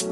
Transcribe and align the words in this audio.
Hey, 0.00 0.06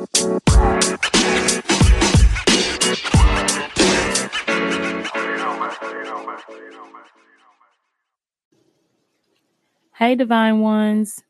divine 10.17 10.59
ones. 10.59 11.23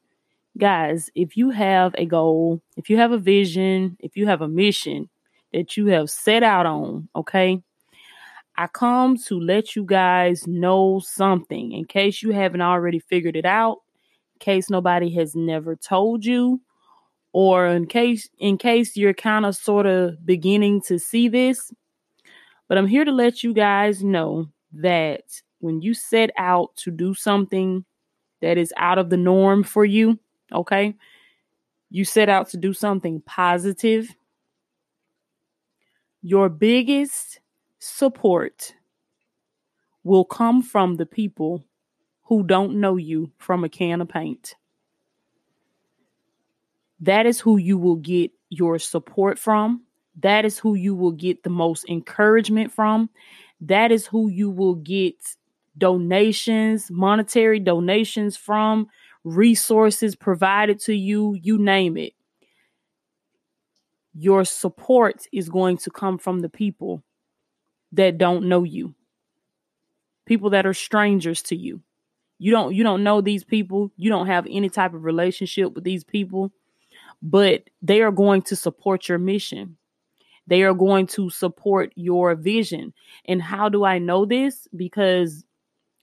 Guys, 0.57 1.11
if 1.15 1.37
you 1.37 1.51
have 1.51 1.95
a 1.99 2.07
goal, 2.07 2.63
if 2.79 2.89
you 2.89 2.97
have 2.97 3.13
a 3.13 3.19
vision, 3.19 3.99
if 4.01 4.17
you 4.17 4.27
have 4.27 4.40
a 4.40 4.49
mission 4.49 5.11
that 5.53 5.77
you 5.77 5.88
have 5.88 6.09
set 6.09 6.43
out 6.43 6.65
on, 6.65 7.11
okay, 7.15 7.63
I 8.57 8.69
come 8.69 9.19
to 9.27 9.38
let 9.38 9.77
you 9.77 9.85
guys 9.85 10.47
know 10.47 11.03
something 11.04 11.73
in 11.73 11.85
case 11.85 12.23
you 12.23 12.31
haven't 12.31 12.63
already 12.63 13.01
figured 13.01 13.37
it 13.37 13.45
out, 13.45 13.83
in 14.35 14.38
case 14.38 14.71
nobody 14.71 15.11
has 15.11 15.37
never 15.37 15.77
told 15.77 16.25
you, 16.25 16.62
or 17.37 17.66
in 17.66 17.84
case 17.84 18.30
in 18.39 18.57
case 18.57 18.97
you're 18.97 19.12
kind 19.12 19.45
of 19.45 19.55
sort 19.55 19.85
of 19.85 20.25
beginning 20.25 20.81
to 20.81 20.99
see 20.99 21.29
this. 21.29 21.71
But 22.67 22.79
I'm 22.79 22.87
here 22.87 23.05
to 23.05 23.13
let 23.13 23.45
you 23.45 23.53
guys 23.53 24.03
know 24.03 24.49
that 24.73 25.21
when 25.59 25.83
you 25.83 25.93
set 25.93 26.30
out 26.39 26.75
to 26.77 26.91
do 26.91 27.13
something 27.13 27.85
that 28.41 28.57
is 28.57 28.73
out 28.79 28.97
of 28.97 29.11
the 29.11 29.19
norm 29.19 29.65
for 29.65 29.85
you, 29.85 30.19
okay? 30.51 30.95
You 31.91 32.07
set 32.07 32.30
out 32.30 32.49
to 32.51 32.57
do 32.57 32.73
something 32.73 33.21
positive. 33.27 34.09
Your 36.23 36.49
biggest 36.49 37.41
support 37.80 38.75
will 40.05 40.25
come 40.25 40.63
from 40.63 40.95
the 40.95 41.05
people 41.05 41.66
who 42.23 42.45
don't 42.45 42.80
know 42.80 42.97
you 42.97 43.30
from 43.37 43.63
a 43.63 43.69
can 43.69 44.01
of 44.01 44.09
paint. 44.09 44.55
That 47.01 47.27
is 47.27 47.41
who 47.41 47.57
you 47.57 47.79
will 47.79 47.97
get 47.97 48.31
your 48.49 48.79
support 48.79 49.39
from. 49.39 49.83
That 50.21 50.45
is 50.45 50.59
who 50.59 50.75
you 50.75 50.95
will 50.95 51.13
get 51.13 51.43
the 51.43 51.51
most 51.51 51.88
encouragement 51.88 52.73
from. 52.73 53.11
That 53.61 53.93
is 53.93 54.07
who 54.07 54.29
you 54.29 54.51
will 54.51 54.77
get 54.77 55.16
donations, 55.77 56.91
monetary 56.91 57.61
donations 57.61 58.37
from, 58.37 58.88
resources 59.25 60.16
provided 60.16 60.80
to 60.80 60.95
you, 60.95 61.35
you 61.35 61.59
name 61.59 61.97
it. 61.97 62.15
Your 64.14 64.44
support 64.44 65.27
is 65.33 65.50
going 65.50 65.77
to 65.78 65.91
come 65.91 66.16
from 66.16 66.41
the 66.41 66.48
people 66.48 67.03
that 67.92 68.16
don't 68.16 68.48
know 68.48 68.62
you. 68.62 68.94
People 70.25 70.50
that 70.50 70.66
are 70.66 70.75
strangers 70.75 71.42
to 71.42 71.56
you. 71.56 71.83
You 72.38 72.50
don't 72.50 72.75
you 72.75 72.83
don't 72.83 73.03
know 73.03 73.20
these 73.20 73.44
people. 73.44 73.91
You 73.97 74.10
don't 74.10 74.27
have 74.27 74.47
any 74.50 74.69
type 74.69 74.94
of 74.94 75.05
relationship 75.05 75.75
with 75.75 75.84
these 75.84 76.05
people, 76.05 76.53
but 77.22 77.64
they 77.83 78.03
are 78.03 78.12
going 78.12 78.42
to 78.42 78.56
support 78.56 79.09
your 79.09 79.19
mission. 79.19 79.77
They 80.47 80.62
are 80.62 80.75
going 80.75 81.06
to 81.09 81.31
support 81.31 81.92
your 81.97 82.34
vision. 82.34 82.92
And 83.25 83.42
how 83.42 83.69
do 83.69 83.84
I 83.84 83.98
know 83.98 84.25
this? 84.25 84.69
Because 84.77 85.44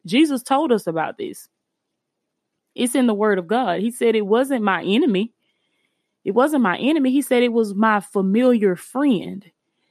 Jesus 0.06 0.44
told 0.44 0.72
us 0.72 0.86
about 0.86 1.18
this. 1.18 1.48
It's 2.76 2.96
in 2.96 3.08
the 3.08 3.14
word 3.14 3.40
of 3.40 3.48
God. 3.48 3.80
He 3.80 3.92
said 3.92 4.16
it 4.16 4.26
wasn't 4.26 4.64
my 4.64 4.84
enemy. 4.84 5.32
It 6.26 6.32
wasn't 6.32 6.64
my 6.64 6.78
enemy. 6.78 7.12
He 7.12 7.22
said 7.22 7.44
it 7.44 7.54
was 7.54 7.74
my 7.74 8.00
familiar 8.00 8.76
friend. 8.76 9.50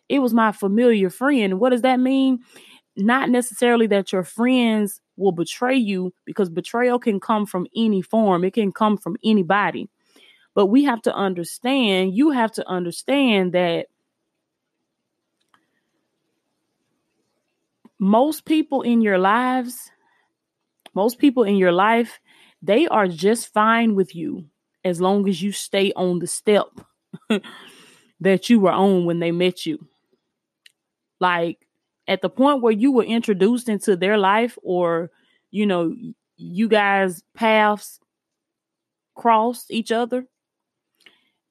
It 0.08 0.18
was 0.18 0.34
my 0.34 0.52
familiar 0.52 1.10
friend. 1.10 1.60
What 1.60 1.70
does 1.70 1.82
that 1.82 2.00
mean? 2.00 2.40
Not 2.96 3.30
necessarily 3.30 3.86
that 3.88 4.12
your 4.12 4.24
friends 4.24 5.00
will 5.16 5.32
betray 5.32 5.76
you 5.76 6.12
because 6.24 6.50
betrayal 6.50 6.98
can 6.98 7.20
come 7.20 7.46
from 7.46 7.66
any 7.76 8.02
form, 8.02 8.44
it 8.44 8.54
can 8.54 8.72
come 8.72 8.96
from 8.96 9.16
anybody. 9.24 9.88
But 10.54 10.66
we 10.66 10.84
have 10.84 11.02
to 11.02 11.14
understand, 11.14 12.14
you 12.14 12.30
have 12.30 12.52
to 12.52 12.68
understand 12.68 13.52
that 13.52 13.86
most 17.98 18.44
people 18.44 18.82
in 18.82 19.00
your 19.00 19.18
lives 19.18 19.90
most 20.94 21.18
people 21.18 21.44
in 21.44 21.56
your 21.56 21.72
life, 21.72 22.20
they 22.60 22.86
are 22.86 23.08
just 23.08 23.52
fine 23.52 23.94
with 23.94 24.14
you 24.14 24.46
as 24.84 25.00
long 25.00 25.28
as 25.28 25.40
you 25.42 25.52
stay 25.52 25.92
on 25.94 26.18
the 26.18 26.26
step 26.26 26.66
that 28.20 28.50
you 28.50 28.60
were 28.60 28.72
on 28.72 29.04
when 29.04 29.18
they 29.20 29.32
met 29.32 29.64
you. 29.64 29.86
Like 31.20 31.66
at 32.06 32.20
the 32.20 32.28
point 32.28 32.62
where 32.62 32.72
you 32.72 32.92
were 32.92 33.04
introduced 33.04 33.68
into 33.68 33.96
their 33.96 34.18
life 34.18 34.58
or 34.62 35.10
you 35.50 35.66
know 35.66 35.94
you 36.36 36.68
guys 36.68 37.22
paths 37.34 38.00
crossed 39.14 39.70
each 39.70 39.92
other 39.92 40.26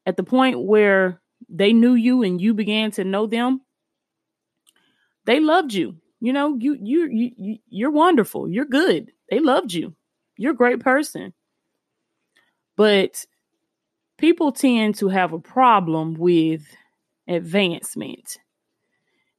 at 0.06 0.18
the 0.18 0.24
point 0.24 0.60
where 0.60 1.22
they 1.50 1.74
knew 1.74 1.94
you 1.94 2.24
and 2.24 2.42
you 2.42 2.54
began 2.54 2.92
to 2.92 3.04
know 3.04 3.28
them 3.28 3.62
they 5.26 5.40
loved 5.40 5.74
you 5.74 5.96
you 6.20 6.34
know 6.34 6.56
you 6.60 6.78
you 6.82 7.32
you 7.38 7.58
you're 7.70 7.92
wonderful 7.92 8.50
you're 8.50 8.66
good 8.66 9.12
they 9.32 9.40
loved 9.40 9.74
you. 9.74 9.96
You're 10.38 10.52
a 10.52 10.56
great 10.56 10.82
person. 10.82 11.34
But 12.76 13.26
people 14.18 14.52
tend 14.52 14.96
to 14.96 15.08
have 15.08 15.32
a 15.34 15.40
problem 15.40 16.16
with 16.16 16.64
advancement. 17.28 18.38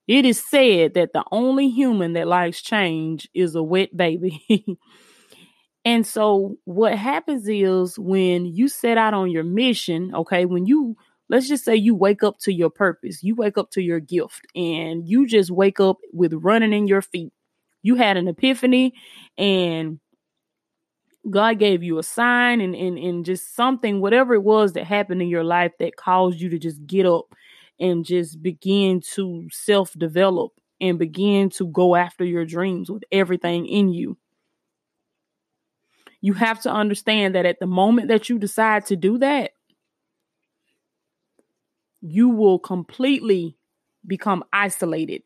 It 0.09 0.25
is 0.25 0.43
said 0.45 0.95
that 0.95 1.13
the 1.13 1.25
only 1.31 1.69
human 1.69 2.15
that 2.15 2.27
likes 2.27 2.63
change 2.63 3.29
is 3.35 3.55
a 3.55 3.63
wet 3.63 3.97
baby. 3.97 4.43
and 5.85 6.07
so, 6.07 6.57
what 6.65 6.97
happens 6.97 7.49
is 7.49 7.99
when 7.99 8.47
you 8.47 8.69
set 8.69 8.99
out 8.99 9.15
on 9.15 9.31
your 9.31 9.45
mission, 9.45 10.15
okay, 10.15 10.45
when 10.45 10.67
you 10.67 10.97
let's 11.29 11.49
just 11.49 11.65
say 11.65 11.75
you 11.77 11.95
wake 11.95 12.23
up 12.23 12.39
to 12.41 12.53
your 12.53 12.71
purpose, 12.71 13.23
you 13.23 13.35
wake 13.35 13.59
up 13.59 13.71
to 13.73 13.83
your 13.83 14.01
gift, 14.01 14.47
and 14.55 15.09
you 15.09 15.27
just 15.27 15.51
wake 15.51 15.81
up 15.81 15.99
with 16.13 16.33
running 16.35 16.73
in 16.73 16.87
your 16.87 17.03
feet 17.03 17.33
you 17.83 17.97
had 17.97 18.17
an 18.17 18.29
epiphany 18.29 18.95
and 19.37 19.99
God 21.31 21.59
gave 21.59 21.83
you 21.83 21.99
a 21.99 22.03
sign 22.03 22.61
and, 22.61 22.75
and, 22.75 22.99
and 22.99 23.25
just 23.25 23.55
something, 23.55 24.01
whatever 24.01 24.35
it 24.35 24.43
was 24.43 24.73
that 24.73 24.85
happened 24.85 25.23
in 25.23 25.29
your 25.29 25.45
life 25.45 25.73
that 25.79 25.97
caused 25.97 26.41
you 26.41 26.49
to 26.51 26.59
just 26.59 26.85
get 26.87 27.07
up 27.07 27.27
and 27.79 28.05
just 28.05 28.43
begin 28.43 29.01
to 29.15 29.47
self 29.53 29.93
develop 29.97 30.53
and 30.81 30.99
begin 30.99 31.49
to 31.51 31.69
go 31.69 31.95
after 31.95 32.25
your 32.25 32.45
dreams 32.45 32.91
with 32.91 33.05
everything 33.13 33.67
in 33.67 33.93
you. 33.93 34.17
You 36.23 36.35
have 36.35 36.63
to 36.63 36.73
understand 36.73 37.35
that 37.35 37.45
at 37.47 37.59
the 37.59 37.67
moment 37.67 38.09
that 38.09 38.29
you 38.29 38.39
decide 38.39 38.87
to 38.87 38.97
do 38.97 39.19
that, 39.19 39.51
you 42.01 42.29
will 42.29 42.61
completely 42.61 43.57
become 44.07 44.45
isolated 44.53 45.23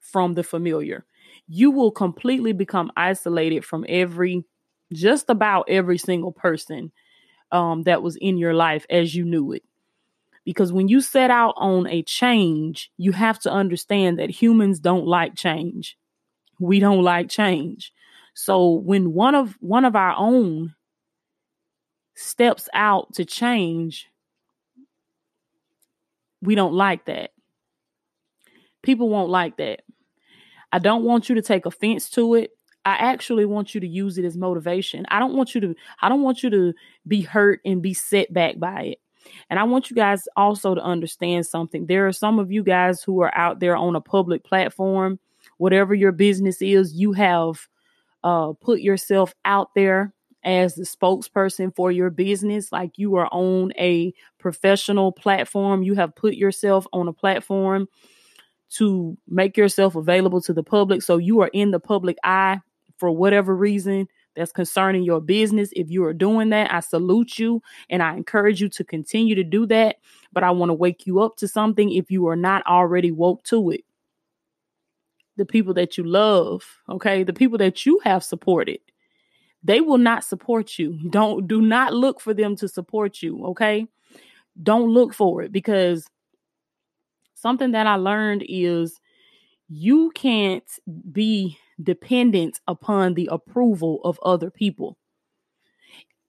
from 0.00 0.34
the 0.34 0.42
familiar. 0.42 1.06
You 1.48 1.70
will 1.70 1.92
completely 1.92 2.52
become 2.52 2.90
isolated 2.96 3.64
from 3.64 3.86
every 3.88 4.44
just 4.92 5.30
about 5.30 5.66
every 5.68 5.98
single 5.98 6.32
person 6.32 6.90
um, 7.52 7.84
that 7.84 8.02
was 8.02 8.16
in 8.16 8.36
your 8.36 8.54
life 8.54 8.86
as 8.90 9.14
you 9.14 9.24
knew 9.24 9.52
it. 9.52 9.62
Because 10.44 10.72
when 10.72 10.88
you 10.88 11.00
set 11.00 11.30
out 11.30 11.54
on 11.56 11.86
a 11.86 12.02
change 12.02 12.90
you 12.96 13.12
have 13.12 13.38
to 13.40 13.52
understand 13.52 14.18
that 14.18 14.30
humans 14.30 14.80
don't 14.80 15.06
like 15.06 15.36
change. 15.36 15.96
We 16.58 16.80
don't 16.80 17.02
like 17.02 17.28
change 17.28 17.92
so 18.44 18.70
when 18.70 19.12
one 19.12 19.34
of 19.34 19.56
one 19.60 19.84
of 19.84 19.96
our 19.96 20.14
own 20.16 20.74
steps 22.14 22.68
out 22.74 23.12
to 23.14 23.24
change 23.24 24.08
we 26.42 26.54
don't 26.54 26.74
like 26.74 27.04
that 27.06 27.30
people 28.82 29.08
won't 29.08 29.30
like 29.30 29.56
that 29.56 29.80
I 30.72 30.78
don't 30.78 31.04
want 31.04 31.28
you 31.28 31.34
to 31.34 31.42
take 31.42 31.66
offense 31.66 32.08
to 32.10 32.34
it. 32.34 32.52
I 32.84 32.94
actually 32.94 33.44
want 33.44 33.74
you 33.74 33.80
to 33.80 33.86
use 33.86 34.16
it 34.18 34.24
as 34.24 34.36
motivation. 34.36 35.04
I 35.08 35.18
don't 35.18 35.34
want 35.34 35.54
you 35.54 35.60
to 35.60 35.74
I 36.00 36.08
don't 36.08 36.22
want 36.22 36.42
you 36.42 36.50
to 36.50 36.72
be 37.06 37.20
hurt 37.20 37.60
and 37.64 37.82
be 37.82 37.92
set 37.92 38.32
back 38.32 38.58
by 38.58 38.82
it. 38.82 38.98
And 39.50 39.58
I 39.58 39.64
want 39.64 39.90
you 39.90 39.96
guys 39.96 40.26
also 40.34 40.74
to 40.74 40.80
understand 40.80 41.46
something. 41.46 41.86
There 41.86 42.06
are 42.06 42.12
some 42.12 42.38
of 42.38 42.50
you 42.50 42.62
guys 42.62 43.02
who 43.02 43.20
are 43.20 43.36
out 43.36 43.60
there 43.60 43.76
on 43.76 43.96
a 43.96 44.00
public 44.00 44.44
platform, 44.44 45.18
whatever 45.58 45.94
your 45.94 46.12
business 46.12 46.62
is, 46.62 46.94
you 46.94 47.12
have 47.12 47.68
uh, 48.22 48.52
put 48.60 48.80
yourself 48.80 49.34
out 49.44 49.70
there 49.74 50.12
as 50.42 50.74
the 50.74 50.84
spokesperson 50.84 51.74
for 51.74 51.92
your 51.92 52.10
business. 52.10 52.72
Like 52.72 52.92
you 52.96 53.16
are 53.16 53.28
on 53.32 53.72
a 53.78 54.12
professional 54.38 55.12
platform, 55.12 55.82
you 55.82 55.94
have 55.94 56.14
put 56.14 56.34
yourself 56.34 56.86
on 56.92 57.08
a 57.08 57.12
platform 57.12 57.88
to 58.70 59.16
make 59.28 59.56
yourself 59.56 59.96
available 59.96 60.40
to 60.42 60.52
the 60.52 60.62
public. 60.62 61.02
So 61.02 61.18
you 61.18 61.40
are 61.40 61.50
in 61.52 61.70
the 61.70 61.80
public 61.80 62.16
eye 62.22 62.60
for 62.98 63.10
whatever 63.10 63.54
reason 63.54 64.06
that's 64.36 64.52
concerning 64.52 65.02
your 65.02 65.20
business. 65.20 65.70
If 65.74 65.90
you 65.90 66.04
are 66.04 66.12
doing 66.12 66.50
that, 66.50 66.72
I 66.72 66.80
salute 66.80 67.38
you 67.38 67.62
and 67.88 68.02
I 68.02 68.14
encourage 68.14 68.60
you 68.60 68.68
to 68.70 68.84
continue 68.84 69.34
to 69.34 69.44
do 69.44 69.66
that. 69.66 69.96
But 70.32 70.44
I 70.44 70.52
want 70.52 70.70
to 70.70 70.74
wake 70.74 71.06
you 71.06 71.20
up 71.20 71.36
to 71.36 71.48
something 71.48 71.92
if 71.92 72.10
you 72.10 72.28
are 72.28 72.36
not 72.36 72.64
already 72.66 73.10
woke 73.10 73.42
to 73.44 73.70
it. 73.70 73.84
The 75.36 75.46
people 75.46 75.74
that 75.74 75.96
you 75.96 76.04
love, 76.04 76.62
okay, 76.88 77.22
the 77.22 77.32
people 77.32 77.58
that 77.58 77.86
you 77.86 78.00
have 78.04 78.22
supported, 78.22 78.80
they 79.62 79.80
will 79.80 79.98
not 79.98 80.24
support 80.24 80.78
you. 80.78 80.98
Don't 81.10 81.46
do 81.46 81.62
not 81.62 81.94
look 81.94 82.20
for 82.20 82.34
them 82.34 82.56
to 82.56 82.68
support 82.68 83.22
you, 83.22 83.44
okay? 83.46 83.86
don't 84.62 84.90
look 84.90 85.14
for 85.14 85.42
it 85.42 85.52
because 85.52 86.08
something 87.34 87.72
that 87.72 87.86
I 87.86 87.96
learned 87.96 88.44
is 88.48 89.00
you 89.68 90.10
can't 90.14 90.68
be 91.12 91.56
dependent 91.82 92.60
upon 92.66 93.14
the 93.14 93.28
approval 93.30 94.00
of 94.04 94.18
other 94.22 94.50
people. 94.50 94.98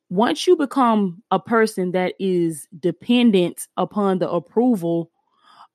Once 0.09 0.45
you 0.45 0.56
become 0.56 1.24
a 1.31 1.39
person 1.39 1.92
that 1.92 2.13
is 2.19 2.68
dependent 2.80 3.68
upon 3.77 4.19
the 4.19 4.30
approval 4.30 5.09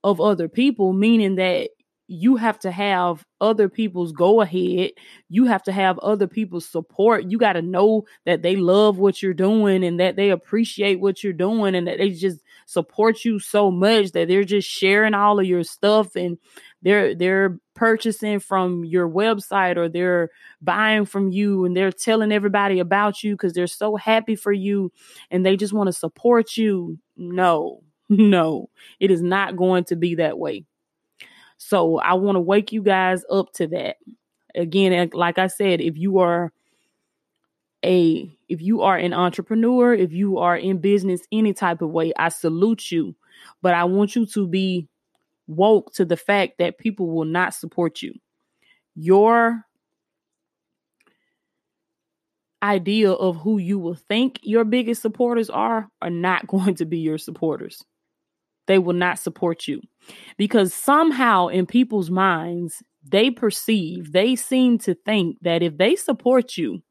of 0.04 0.20
other 0.20 0.48
people, 0.48 0.92
meaning 0.92 1.36
that 1.36 1.70
you 2.08 2.36
have 2.36 2.58
to 2.60 2.70
have 2.70 3.24
other 3.40 3.68
people's 3.68 4.12
go 4.12 4.40
ahead. 4.40 4.92
You 5.28 5.46
have 5.46 5.62
to 5.64 5.72
have 5.72 5.98
other 5.98 6.26
people's 6.26 6.68
support. 6.68 7.24
You 7.30 7.38
got 7.38 7.54
to 7.54 7.62
know 7.62 8.04
that 8.24 8.42
they 8.42 8.56
love 8.56 8.98
what 8.98 9.22
you're 9.22 9.34
doing 9.34 9.84
and 9.84 9.98
that 9.98 10.16
they 10.16 10.30
appreciate 10.30 11.00
what 11.00 11.24
you're 11.24 11.32
doing 11.32 11.74
and 11.74 11.88
that 11.88 11.98
they 11.98 12.10
just 12.10 12.40
support 12.66 13.24
you 13.24 13.38
so 13.38 13.70
much 13.70 14.12
that 14.12 14.28
they're 14.28 14.44
just 14.44 14.68
sharing 14.68 15.14
all 15.14 15.40
of 15.40 15.46
your 15.46 15.64
stuff 15.64 16.14
and 16.16 16.38
they're 16.82 17.14
they're 17.14 17.58
purchasing 17.74 18.38
from 18.38 18.84
your 18.84 19.08
website 19.08 19.76
or 19.76 19.88
they're 19.88 20.30
buying 20.62 21.04
from 21.04 21.30
you 21.30 21.64
and 21.64 21.76
they're 21.76 21.92
telling 21.92 22.32
everybody 22.32 22.78
about 22.78 23.22
you 23.22 23.36
cuz 23.36 23.52
they're 23.52 23.66
so 23.66 23.96
happy 23.96 24.36
for 24.36 24.52
you 24.52 24.92
and 25.30 25.44
they 25.44 25.56
just 25.56 25.72
want 25.72 25.88
to 25.88 25.92
support 25.92 26.56
you. 26.56 26.98
No. 27.16 27.82
No. 28.08 28.70
It 29.00 29.10
is 29.10 29.20
not 29.20 29.56
going 29.56 29.82
to 29.86 29.96
be 29.96 30.14
that 30.14 30.38
way. 30.38 30.64
So 31.58 31.98
I 31.98 32.14
want 32.14 32.36
to 32.36 32.40
wake 32.40 32.72
you 32.72 32.82
guys 32.82 33.24
up 33.30 33.52
to 33.54 33.66
that. 33.68 33.96
Again, 34.54 35.10
like 35.12 35.38
I 35.38 35.48
said, 35.48 35.80
if 35.80 35.96
you 35.96 36.18
are 36.18 36.52
a 37.84 38.30
if 38.48 38.62
you 38.62 38.82
are 38.82 38.96
an 38.96 39.12
entrepreneur, 39.12 39.92
if 39.92 40.12
you 40.12 40.38
are 40.38 40.56
in 40.56 40.78
business 40.78 41.20
any 41.32 41.52
type 41.52 41.82
of 41.82 41.90
way, 41.90 42.12
I 42.18 42.28
salute 42.30 42.90
you. 42.90 43.14
But 43.62 43.74
I 43.74 43.84
want 43.84 44.16
you 44.16 44.26
to 44.26 44.46
be 44.46 44.88
woke 45.46 45.92
to 45.94 46.04
the 46.04 46.16
fact 46.16 46.58
that 46.58 46.78
people 46.78 47.08
will 47.08 47.24
not 47.24 47.54
support 47.54 48.02
you. 48.02 48.14
Your 48.94 49.64
idea 52.62 53.12
of 53.12 53.36
who 53.36 53.58
you 53.58 53.78
will 53.78 53.94
think 53.94 54.40
your 54.42 54.64
biggest 54.64 55.02
supporters 55.02 55.50
are 55.50 55.88
are 56.00 56.10
not 56.10 56.46
going 56.48 56.74
to 56.76 56.84
be 56.84 56.98
your 56.98 57.18
supporters 57.18 57.84
they 58.66 58.78
will 58.78 58.94
not 58.94 59.18
support 59.18 59.66
you. 59.68 59.80
Because 60.36 60.74
somehow 60.74 61.48
in 61.48 61.66
people's 61.66 62.10
minds 62.10 62.82
they 63.08 63.30
perceive 63.30 64.12
they 64.12 64.34
seem 64.34 64.78
to 64.78 64.94
think 64.94 65.36
that 65.42 65.62
if 65.62 65.76
they 65.78 65.94
support 65.94 66.56
you 66.56 66.82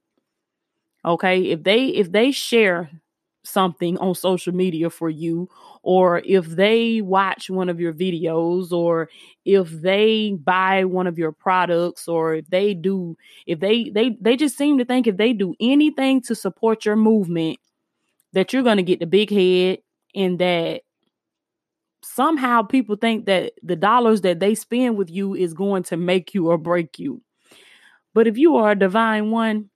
okay 1.04 1.44
if 1.52 1.64
they 1.64 1.88
if 1.88 2.12
they 2.12 2.32
share 2.32 2.90
something 3.44 3.96
on 4.00 4.16
social 4.16 4.54
media 4.54 4.90
for 4.90 5.08
you 5.10 5.48
or 5.84 6.20
if 6.26 6.48
they 6.48 7.00
watch 7.02 7.48
one 7.48 7.70
of 7.70 7.80
your 7.80 7.94
videos 7.94 8.72
or 8.72 9.08
if 9.46 9.70
they 9.70 10.36
buy 10.44 10.84
one 10.84 11.06
of 11.06 11.20
your 11.20 11.32
products 11.32 12.08
or 12.08 12.34
if 12.36 12.48
they 12.48 12.74
do 12.74 13.16
if 13.46 13.60
they 13.60 13.90
they 13.92 14.18
they 14.20 14.36
just 14.36 14.58
seem 14.58 14.80
to 14.80 14.86
think 14.86 15.06
if 15.06 15.18
they 15.18 15.32
do 15.32 15.54
anything 15.60 16.22
to 16.22 16.34
support 16.34 16.86
your 16.86 16.96
movement 16.96 17.58
that 18.34 18.54
you're 18.54 18.64
going 18.64 18.78
to 18.78 18.84
get 18.84 19.00
the 19.00 19.06
big 19.06 19.30
head 19.30 19.80
and 20.16 20.40
that 20.40 20.82
somehow 22.06 22.62
people 22.64 22.96
think 22.96 23.26
that 23.26 23.54
the 23.64 23.76
dollars 23.76 24.22
that 24.22 24.40
they 24.40 24.56
spend 24.56 24.98
with 24.98 25.10
you 25.10 25.36
is 25.36 25.54
going 25.54 25.84
to 25.84 25.98
make 25.98 26.34
you 26.34 26.50
or 26.50 26.58
break 26.58 27.00
you. 27.00 27.22
But 28.14 28.28
if 28.28 28.38
you 28.38 28.58
are 28.58 28.72
a 28.72 28.80
divine 28.80 29.32
one, 29.32 29.70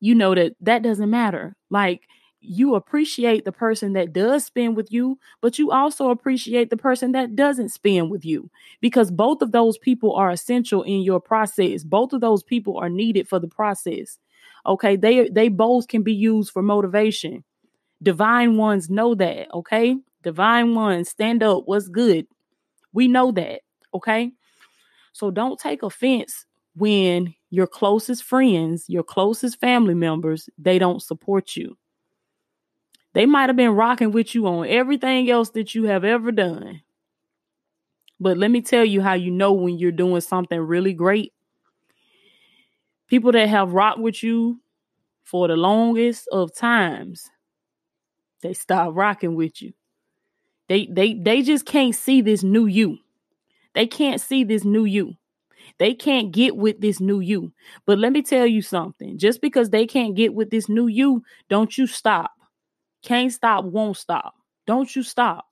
you 0.00 0.14
know 0.14 0.34
that 0.34 0.52
that 0.60 0.82
doesn't 0.82 1.10
matter. 1.10 1.56
Like 1.70 2.02
you 2.40 2.74
appreciate 2.74 3.44
the 3.44 3.52
person 3.52 3.92
that 3.92 4.14
does 4.14 4.44
spend 4.46 4.74
with 4.76 4.90
you, 4.90 5.18
but 5.42 5.58
you 5.58 5.70
also 5.72 6.08
appreciate 6.10 6.70
the 6.70 6.76
person 6.76 7.12
that 7.12 7.36
doesn't 7.36 7.68
spend 7.68 8.10
with 8.10 8.24
you 8.24 8.50
because 8.80 9.10
both 9.10 9.42
of 9.42 9.52
those 9.52 9.76
people 9.76 10.14
are 10.14 10.30
essential 10.30 10.82
in 10.82 11.02
your 11.02 11.20
process. 11.20 11.84
Both 11.84 12.14
of 12.14 12.22
those 12.22 12.42
people 12.42 12.78
are 12.78 12.88
needed 12.88 13.28
for 13.28 13.38
the 13.38 13.48
process. 13.48 14.18
Okay, 14.66 14.96
they 14.96 15.28
they 15.28 15.48
both 15.48 15.88
can 15.88 16.02
be 16.02 16.14
used 16.14 16.50
for 16.50 16.62
motivation. 16.62 17.44
Divine 18.02 18.56
ones 18.56 18.90
know 18.90 19.14
that, 19.16 19.52
okay? 19.54 19.96
Divine 20.22 20.74
one, 20.74 21.04
stand 21.04 21.42
up. 21.42 21.62
What's 21.66 21.88
good? 21.88 22.26
We 22.92 23.08
know 23.08 23.32
that. 23.32 23.62
Okay. 23.94 24.32
So 25.12 25.30
don't 25.30 25.58
take 25.58 25.82
offense 25.82 26.46
when 26.76 27.34
your 27.50 27.66
closest 27.66 28.24
friends, 28.24 28.84
your 28.88 29.02
closest 29.02 29.60
family 29.60 29.94
members, 29.94 30.48
they 30.58 30.78
don't 30.78 31.02
support 31.02 31.56
you. 31.56 31.76
They 33.12 33.26
might 33.26 33.48
have 33.48 33.56
been 33.56 33.72
rocking 33.72 34.12
with 34.12 34.34
you 34.34 34.46
on 34.46 34.68
everything 34.68 35.30
else 35.30 35.50
that 35.50 35.74
you 35.74 35.84
have 35.84 36.04
ever 36.04 36.30
done. 36.30 36.82
But 38.20 38.38
let 38.38 38.50
me 38.50 38.60
tell 38.60 38.84
you 38.84 39.00
how 39.00 39.14
you 39.14 39.30
know 39.30 39.52
when 39.52 39.78
you're 39.78 39.92
doing 39.92 40.20
something 40.20 40.60
really 40.60 40.92
great. 40.92 41.32
People 43.08 43.32
that 43.32 43.48
have 43.48 43.72
rocked 43.72 43.98
with 43.98 44.22
you 44.22 44.60
for 45.24 45.48
the 45.48 45.56
longest 45.56 46.28
of 46.30 46.54
times, 46.54 47.28
they 48.42 48.52
stop 48.52 48.94
rocking 48.94 49.34
with 49.34 49.60
you. 49.60 49.72
They 50.70 50.86
they 50.86 51.14
they 51.14 51.42
just 51.42 51.66
can't 51.66 51.96
see 51.96 52.20
this 52.20 52.44
new 52.44 52.66
you. 52.66 52.98
They 53.74 53.88
can't 53.88 54.20
see 54.20 54.44
this 54.44 54.64
new 54.64 54.84
you. 54.84 55.14
They 55.78 55.94
can't 55.94 56.30
get 56.30 56.56
with 56.56 56.80
this 56.80 57.00
new 57.00 57.18
you. 57.18 57.52
But 57.86 57.98
let 57.98 58.12
me 58.12 58.22
tell 58.22 58.46
you 58.46 58.62
something. 58.62 59.18
Just 59.18 59.40
because 59.42 59.70
they 59.70 59.84
can't 59.84 60.14
get 60.14 60.32
with 60.32 60.50
this 60.50 60.68
new 60.68 60.86
you, 60.86 61.24
don't 61.48 61.76
you 61.76 61.88
stop. 61.88 62.30
Can't 63.02 63.32
stop, 63.32 63.64
won't 63.64 63.96
stop. 63.96 64.34
Don't 64.64 64.94
you 64.94 65.02
stop. 65.02 65.46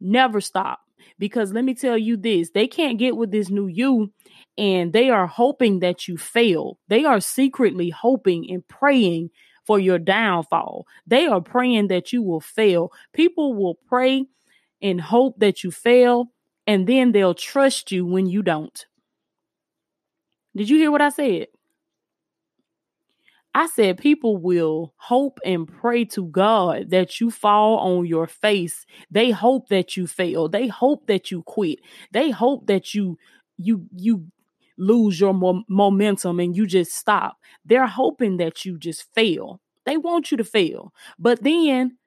Never 0.00 0.40
stop. 0.40 0.80
Because 1.18 1.52
let 1.52 1.64
me 1.64 1.74
tell 1.74 1.98
you 1.98 2.16
this 2.16 2.50
they 2.54 2.66
can't 2.66 2.98
get 2.98 3.14
with 3.14 3.30
this 3.30 3.50
new 3.50 3.66
you, 3.66 4.10
and 4.56 4.94
they 4.94 5.10
are 5.10 5.26
hoping 5.26 5.80
that 5.80 6.08
you 6.08 6.16
fail. 6.16 6.78
They 6.88 7.04
are 7.04 7.20
secretly 7.20 7.90
hoping 7.90 8.50
and 8.50 8.66
praying 8.68 9.30
for 9.68 9.78
your 9.78 9.98
downfall. 9.98 10.86
They 11.06 11.26
are 11.26 11.42
praying 11.42 11.88
that 11.88 12.10
you 12.10 12.22
will 12.22 12.40
fail. 12.40 12.90
People 13.12 13.52
will 13.52 13.74
pray 13.86 14.24
and 14.80 14.98
hope 14.98 15.38
that 15.40 15.62
you 15.62 15.70
fail, 15.70 16.32
and 16.66 16.86
then 16.86 17.12
they'll 17.12 17.34
trust 17.34 17.92
you 17.92 18.06
when 18.06 18.26
you 18.26 18.42
don't. 18.42 18.86
Did 20.56 20.70
you 20.70 20.78
hear 20.78 20.90
what 20.90 21.02
I 21.02 21.10
said? 21.10 21.48
I 23.54 23.66
said 23.66 23.98
people 23.98 24.38
will 24.38 24.94
hope 24.96 25.38
and 25.44 25.68
pray 25.68 26.06
to 26.06 26.24
God 26.28 26.88
that 26.88 27.20
you 27.20 27.30
fall 27.30 27.76
on 27.76 28.06
your 28.06 28.26
face. 28.26 28.86
They 29.10 29.32
hope 29.32 29.68
that 29.68 29.98
you 29.98 30.06
fail. 30.06 30.48
They 30.48 30.68
hope 30.68 31.08
that 31.08 31.30
you 31.30 31.42
quit. 31.42 31.80
They 32.12 32.30
hope 32.30 32.68
that 32.68 32.94
you 32.94 33.18
you 33.58 33.86
you 33.94 34.28
lose 34.78 35.20
your 35.20 35.34
mo- 35.34 35.64
momentum 35.68 36.40
and 36.40 36.56
you 36.56 36.66
just 36.66 36.92
stop. 36.92 37.38
They're 37.64 37.86
hoping 37.86 38.38
that 38.38 38.64
you 38.64 38.78
just 38.78 39.12
fail. 39.14 39.60
They 39.84 39.96
want 39.96 40.30
you 40.30 40.36
to 40.36 40.44
fail, 40.44 40.92
but 41.18 41.42
then 41.42 41.98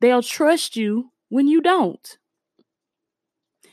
they'll 0.00 0.22
trust 0.22 0.76
you 0.76 1.10
when 1.28 1.48
you 1.48 1.60
don't. 1.60 2.18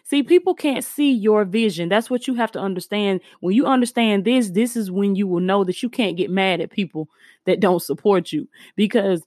See, 0.04 0.24
people 0.24 0.56
can't 0.56 0.86
see 0.86 1.12
your 1.12 1.44
vision. 1.44 1.90
That's 1.90 2.10
what 2.10 2.28
you 2.28 2.36
have 2.36 2.52
to 2.54 2.60
understand. 2.60 3.20
When 3.42 3.54
you 3.56 3.66
understand 3.66 4.24
this, 4.24 4.52
this 4.52 4.78
is 4.78 4.90
when 4.90 5.16
you 5.16 5.28
will 5.28 5.42
know 5.42 5.66
that 5.66 5.84
you 5.84 5.90
can't 5.90 6.16
get 6.16 6.30
mad 6.30 6.62
at 6.62 6.72
people 6.72 7.10
that 7.46 7.60
don't 7.60 7.82
support 7.82 8.32
you 8.32 8.48
because 8.78 9.22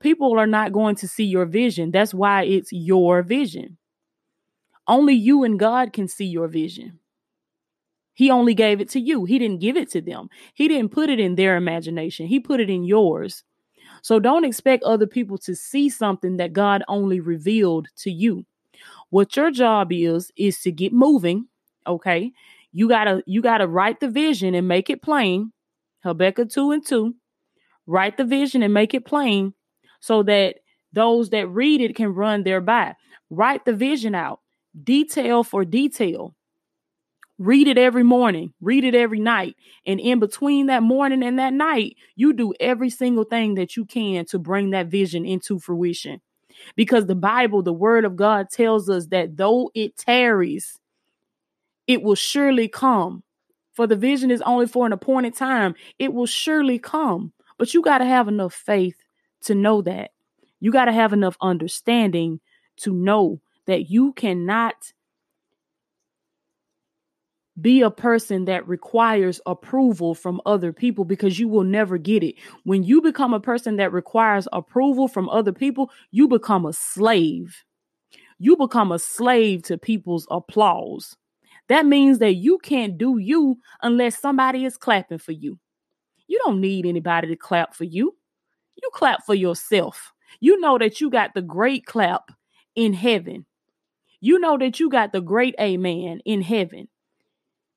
people 0.00 0.38
are 0.38 0.46
not 0.46 0.72
going 0.72 0.96
to 0.96 1.08
see 1.08 1.24
your 1.24 1.44
vision. 1.44 1.90
That's 1.90 2.14
why 2.14 2.44
it's 2.44 2.72
your 2.72 3.22
vision. 3.22 3.76
Only 4.88 5.14
you 5.14 5.44
and 5.44 5.58
God 5.58 5.92
can 5.92 6.08
see 6.08 6.24
your 6.24 6.48
vision. 6.48 6.98
He 8.14 8.30
only 8.30 8.54
gave 8.54 8.80
it 8.80 8.90
to 8.90 9.00
you. 9.00 9.24
He 9.24 9.38
didn't 9.38 9.60
give 9.60 9.76
it 9.76 9.90
to 9.92 10.00
them. 10.00 10.28
He 10.54 10.68
didn't 10.68 10.90
put 10.92 11.08
it 11.08 11.18
in 11.18 11.34
their 11.34 11.56
imagination. 11.56 12.26
He 12.26 12.40
put 12.40 12.60
it 12.60 12.68
in 12.68 12.84
yours. 12.84 13.42
So 14.02 14.18
don't 14.18 14.44
expect 14.44 14.82
other 14.84 15.06
people 15.06 15.38
to 15.38 15.54
see 15.54 15.88
something 15.88 16.36
that 16.36 16.52
God 16.52 16.82
only 16.88 17.20
revealed 17.20 17.88
to 17.98 18.10
you. 18.10 18.44
What 19.10 19.36
your 19.36 19.50
job 19.50 19.92
is 19.92 20.30
is 20.36 20.60
to 20.62 20.72
get 20.72 20.92
moving, 20.92 21.46
okay? 21.86 22.32
You 22.72 22.88
got 22.88 23.04
to 23.04 23.22
you 23.26 23.42
got 23.42 23.58
to 23.58 23.66
write 23.66 24.00
the 24.00 24.08
vision 24.08 24.54
and 24.54 24.66
make 24.66 24.90
it 24.90 25.02
plain. 25.02 25.52
Habakkuk 26.02 26.50
2 26.50 26.72
and 26.72 26.84
2. 26.84 27.14
Write 27.86 28.16
the 28.16 28.24
vision 28.24 28.62
and 28.62 28.74
make 28.74 28.94
it 28.94 29.04
plain 29.04 29.54
so 30.00 30.22
that 30.24 30.56
those 30.92 31.30
that 31.30 31.48
read 31.48 31.80
it 31.80 31.94
can 31.94 32.14
run 32.14 32.42
thereby. 32.42 32.94
Write 33.30 33.64
the 33.64 33.72
vision 33.72 34.14
out, 34.14 34.40
detail 34.82 35.44
for 35.44 35.64
detail. 35.64 36.34
Read 37.42 37.66
it 37.66 37.76
every 37.76 38.04
morning, 38.04 38.52
read 38.60 38.84
it 38.84 38.94
every 38.94 39.18
night. 39.18 39.56
And 39.84 39.98
in 39.98 40.20
between 40.20 40.66
that 40.66 40.84
morning 40.84 41.24
and 41.24 41.40
that 41.40 41.52
night, 41.52 41.96
you 42.14 42.32
do 42.32 42.54
every 42.60 42.88
single 42.88 43.24
thing 43.24 43.56
that 43.56 43.76
you 43.76 43.84
can 43.84 44.24
to 44.26 44.38
bring 44.38 44.70
that 44.70 44.86
vision 44.86 45.26
into 45.26 45.58
fruition. 45.58 46.20
Because 46.76 47.06
the 47.06 47.16
Bible, 47.16 47.60
the 47.64 47.72
word 47.72 48.04
of 48.04 48.14
God 48.14 48.48
tells 48.48 48.88
us 48.88 49.06
that 49.06 49.36
though 49.36 49.72
it 49.74 49.96
tarries, 49.96 50.78
it 51.88 52.04
will 52.04 52.14
surely 52.14 52.68
come. 52.68 53.24
For 53.72 53.88
the 53.88 53.96
vision 53.96 54.30
is 54.30 54.42
only 54.42 54.68
for 54.68 54.86
an 54.86 54.92
appointed 54.92 55.34
time. 55.34 55.74
It 55.98 56.14
will 56.14 56.26
surely 56.26 56.78
come. 56.78 57.32
But 57.58 57.74
you 57.74 57.82
got 57.82 57.98
to 57.98 58.04
have 58.04 58.28
enough 58.28 58.54
faith 58.54 59.02
to 59.46 59.56
know 59.56 59.82
that. 59.82 60.12
You 60.60 60.70
got 60.70 60.84
to 60.84 60.92
have 60.92 61.12
enough 61.12 61.36
understanding 61.40 62.38
to 62.76 62.92
know 62.92 63.40
that 63.66 63.90
you 63.90 64.12
cannot 64.12 64.92
be 67.60 67.82
a 67.82 67.90
person 67.90 68.46
that 68.46 68.66
requires 68.66 69.40
approval 69.44 70.14
from 70.14 70.40
other 70.46 70.72
people 70.72 71.04
because 71.04 71.38
you 71.38 71.48
will 71.48 71.64
never 71.64 71.98
get 71.98 72.22
it. 72.22 72.36
When 72.64 72.82
you 72.82 73.02
become 73.02 73.34
a 73.34 73.40
person 73.40 73.76
that 73.76 73.92
requires 73.92 74.48
approval 74.52 75.06
from 75.06 75.28
other 75.28 75.52
people, 75.52 75.90
you 76.10 76.28
become 76.28 76.64
a 76.64 76.72
slave. 76.72 77.62
You 78.38 78.56
become 78.56 78.90
a 78.90 78.98
slave 78.98 79.62
to 79.64 79.76
people's 79.76 80.26
applause. 80.30 81.16
That 81.68 81.86
means 81.86 82.18
that 82.18 82.34
you 82.34 82.58
can't 82.58 82.96
do 82.96 83.18
you 83.18 83.58
unless 83.82 84.18
somebody 84.18 84.64
is 84.64 84.76
clapping 84.76 85.18
for 85.18 85.32
you. 85.32 85.58
You 86.26 86.40
don't 86.44 86.60
need 86.60 86.86
anybody 86.86 87.28
to 87.28 87.36
clap 87.36 87.74
for 87.74 87.84
you. 87.84 88.16
You 88.82 88.90
clap 88.94 89.24
for 89.24 89.34
yourself. 89.34 90.12
You 90.40 90.58
know 90.58 90.78
that 90.78 91.00
you 91.00 91.10
got 91.10 91.34
the 91.34 91.42
great 91.42 91.84
clap 91.84 92.30
in 92.74 92.94
heaven. 92.94 93.44
You 94.20 94.38
know 94.38 94.56
that 94.56 94.80
you 94.80 94.88
got 94.88 95.12
the 95.12 95.20
great 95.20 95.54
amen 95.60 96.20
in 96.24 96.40
heaven 96.40 96.88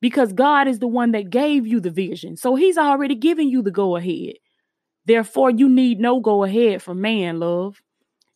because 0.06 0.34
God 0.34 0.68
is 0.68 0.78
the 0.78 0.88
one 0.88 1.14
that 1.14 1.32
gave 1.32 1.66
you 1.66 1.80
the 1.80 1.90
vision. 1.90 2.38
So 2.38 2.54
he's 2.54 2.78
already 2.78 3.16
given 3.16 3.50
you 3.50 3.64
the 3.64 3.72
go 3.72 3.96
ahead. 3.96 4.36
Therefore, 5.06 5.50
you 5.50 5.68
need 5.68 6.00
no 6.00 6.20
go 6.20 6.44
ahead 6.44 6.84
from 6.84 7.02
man, 7.02 7.40
love. 7.40 7.82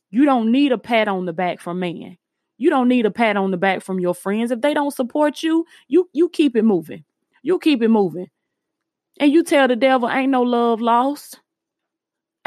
You 0.09 0.25
don't 0.25 0.51
need 0.51 0.71
a 0.71 0.79
pat 0.79 1.07
on 1.07 1.27
the 1.27 1.31
back 1.31 1.61
from 1.61 1.79
man. 1.79 2.17
You 2.57 2.71
don't 2.71 2.87
need 2.87 3.05
a 3.05 3.11
pat 3.11 3.37
on 3.37 3.51
the 3.51 3.57
back 3.57 3.83
from 3.83 3.99
your 3.99 4.15
friends. 4.15 4.49
If 4.49 4.61
they 4.61 4.73
don't 4.73 4.95
support 4.95 5.43
you, 5.43 5.63
you 5.87 6.09
you 6.11 6.27
keep 6.29 6.55
it 6.55 6.63
moving. 6.63 7.03
You 7.43 7.59
keep 7.59 7.83
it 7.83 7.89
moving. 7.89 8.31
And 9.19 9.31
you 9.31 9.43
tell 9.43 9.67
the 9.67 9.75
devil 9.75 10.09
ain't 10.09 10.31
no 10.31 10.41
love 10.41 10.81
lost. 10.81 11.39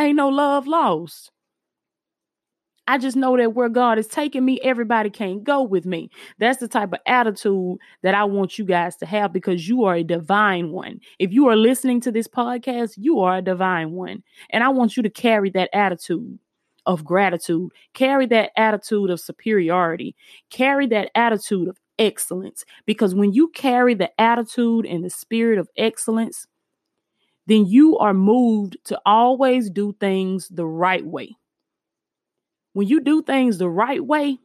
Ain't 0.01 0.17
no 0.17 0.31
love 0.31 0.67
lost. 0.67 1.31
I 2.89 2.99
just 2.99 3.17
know 3.17 3.37
that 3.37 3.55
where 3.55 3.69
God 3.69 3.99
is 3.99 4.09
taking 4.09 4.45
me, 4.45 4.61
everybody 4.63 5.09
can't 5.09 5.45
go 5.45 5.63
with 5.63 5.87
me. 5.87 6.11
That's 6.39 6.59
the 6.59 6.67
type 6.67 6.93
of 6.93 6.99
attitude 7.07 7.79
that 8.03 8.15
I 8.15 8.25
want 8.25 8.59
you 8.59 8.65
guys 8.65 8.97
to 8.97 9.07
have 9.07 9.33
because 9.33 9.69
you 9.69 9.85
are 9.85 9.95
a 9.95 10.03
divine 10.03 10.73
one. 10.73 11.01
If 11.21 11.33
you 11.33 11.47
are 11.47 11.57
listening 11.57 12.01
to 12.03 12.13
this 12.13 12.27
podcast, 12.27 12.95
you 12.97 13.21
are 13.21 13.37
a 13.37 13.43
divine 13.43 13.93
one. 13.93 14.25
And 14.51 14.65
I 14.65 14.69
want 14.71 14.97
you 14.97 15.03
to 15.05 15.11
carry 15.11 15.49
that 15.51 15.71
attitude 15.73 16.39
of 16.85 17.05
gratitude, 17.05 17.71
carry 17.95 18.27
that 18.27 18.51
attitude 18.57 19.11
of 19.11 19.21
superiority, 19.21 20.17
carry 20.51 20.89
that 20.89 21.11
attitude 21.15 21.69
of 21.69 21.79
excellence. 22.01 22.65
Because 22.85 23.15
when 23.15 23.33
you 23.33 23.49
carry 23.51 23.95
the 23.95 24.11
attitude 24.21 24.87
and 24.87 25.05
the 25.05 25.11
spirit 25.11 25.61
of 25.61 25.69
excellence, 25.77 26.49
then 27.47 27.67
you 27.67 27.97
are 27.99 28.15
moved 28.15 28.77
to 28.87 29.01
always 29.07 29.71
do 29.71 29.95
things 30.01 30.49
the 30.49 30.67
right 30.67 31.07
way 31.07 31.37
when 32.73 32.89
you 32.89 33.01
do 33.01 33.23
things 33.23 33.59
the 33.59 33.69
right 33.69 34.05
way, 34.05 34.39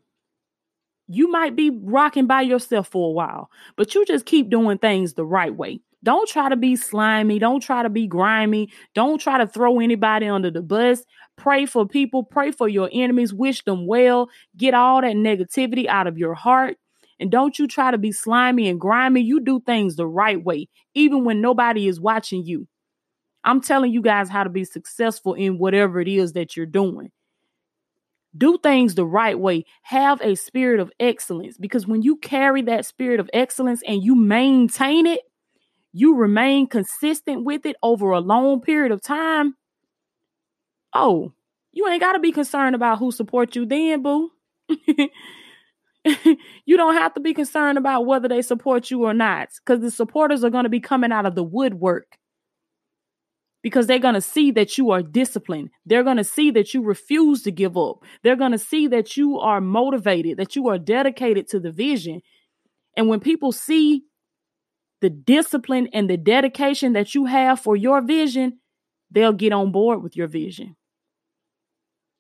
you 1.08 1.32
might 1.32 1.56
be 1.56 1.70
rocking 1.70 2.28
by 2.28 2.42
yourself 2.42 2.90
for 2.90 3.10
a 3.10 3.14
while, 3.14 3.50
but 3.78 3.96
you 3.96 4.06
just 4.06 4.26
keep 4.26 4.50
doing 4.50 4.78
things 4.78 5.14
the 5.14 5.26
right 5.26 5.56
way. 5.56 5.80
Don't 6.04 6.30
try 6.30 6.48
to 6.50 6.56
be 6.56 6.76
slimy. 6.76 7.40
Don't 7.40 7.62
try 7.62 7.82
to 7.82 7.90
be 7.90 8.08
grimy. 8.08 8.70
Don't 8.94 9.20
try 9.20 9.38
to 9.38 9.48
throw 9.48 9.80
anybody 9.80 10.28
under 10.28 10.52
the 10.52 10.62
bus. 10.62 11.04
Pray 11.38 11.66
for 11.66 11.88
people. 11.88 12.24
Pray 12.24 12.52
for 12.52 12.68
your 12.70 12.90
enemies. 12.94 13.34
Wish 13.34 13.64
them 13.64 13.88
well. 13.88 14.30
Get 14.56 14.74
all 14.74 15.02
that 15.02 15.16
negativity 15.16 15.88
out 15.88 16.08
of 16.08 16.18
your 16.18 16.36
heart. 16.36 16.78
And 17.20 17.32
don't 17.32 17.58
you 17.58 17.68
try 17.68 17.90
to 17.90 17.98
be 17.98 18.12
slimy 18.12 18.70
and 18.70 18.80
grimy. 18.80 19.22
You 19.22 19.40
do 19.40 19.60
things 19.62 19.96
the 19.96 20.06
right 20.06 20.44
way, 20.44 20.70
even 20.94 21.26
when 21.26 21.42
nobody 21.42 21.88
is 21.88 22.00
watching 22.00 22.46
you. 22.46 22.68
I'm 23.44 23.62
telling 23.62 23.92
you 23.92 24.02
guys 24.02 24.30
how 24.30 24.44
to 24.44 24.50
be 24.50 24.66
successful 24.66 25.34
in 25.34 25.58
whatever 25.58 26.00
it 26.00 26.08
is 26.08 26.34
that 26.34 26.56
you're 26.56 26.66
doing. 26.66 27.12
Do 28.38 28.58
things 28.62 28.96
the 28.96 29.06
right 29.06 29.40
way. 29.40 29.66
Have 29.84 30.22
a 30.22 30.36
spirit 30.36 30.80
of 30.80 30.92
excellence 31.00 31.58
because 31.58 31.88
when 31.88 32.02
you 32.02 32.18
carry 32.18 32.62
that 32.64 32.86
spirit 32.86 33.20
of 33.20 33.30
excellence 33.34 33.82
and 33.88 34.04
you 34.04 34.16
maintain 34.16 35.06
it, 35.06 35.22
you 35.94 36.16
remain 36.16 36.68
consistent 36.68 37.46
with 37.46 37.66
it 37.66 37.76
over 37.82 38.12
a 38.12 38.20
long 38.20 38.62
period 38.62 38.92
of 38.92 39.02
time. 39.02 39.56
Oh, 40.94 41.34
you 41.72 41.88
ain't 41.88 42.02
got 42.02 42.14
to 42.14 42.20
be 42.20 42.32
concerned 42.32 42.76
about 42.76 43.00
who 43.00 43.12
supports 43.12 43.56
you 43.56 43.66
then, 43.66 44.04
boo. 44.04 44.32
you 46.66 46.78
don't 46.78 46.96
have 46.96 47.14
to 47.14 47.20
be 47.20 47.34
concerned 47.34 47.78
about 47.78 48.06
whether 48.06 48.28
they 48.28 48.42
support 48.42 48.92
you 48.92 49.04
or 49.04 49.14
not 49.14 49.50
because 49.60 49.82
the 49.82 49.92
supporters 49.92 50.44
are 50.44 50.50
going 50.50 50.64
to 50.64 50.70
be 50.70 50.80
coming 50.80 51.12
out 51.12 51.26
of 51.26 51.36
the 51.36 51.44
woodwork 51.44 52.18
because 53.68 53.86
they're 53.86 54.00
going 54.00 54.14
to 54.14 54.22
see 54.22 54.50
that 54.52 54.78
you 54.78 54.92
are 54.92 55.02
disciplined. 55.02 55.72
They're 55.86 56.06
going 56.06 56.16
to 56.16 56.24
see 56.24 56.52
that 56.52 56.74
you 56.74 56.82
refuse 56.82 57.44
to 57.44 57.52
give 57.52 57.76
up. 57.76 58.02
They're 58.24 58.38
going 58.38 58.54
to 58.54 58.58
see 58.58 58.88
that 58.88 59.18
you 59.18 59.40
are 59.40 59.60
motivated, 59.60 60.38
that 60.38 60.56
you 60.56 60.70
are 60.70 60.78
dedicated 60.78 61.50
to 61.50 61.60
the 61.60 61.70
vision. 61.70 62.22
And 62.96 63.10
when 63.10 63.20
people 63.20 63.52
see 63.52 64.04
the 65.02 65.10
discipline 65.10 65.90
and 65.92 66.10
the 66.10 66.16
dedication 66.16 66.94
that 66.94 67.14
you 67.14 67.26
have 67.26 67.60
for 67.60 67.76
your 67.76 68.02
vision, 68.02 68.60
they'll 69.12 69.34
get 69.34 69.52
on 69.52 69.74
board 69.74 70.02
with 70.02 70.16
your 70.16 70.28
vision. 70.28 70.78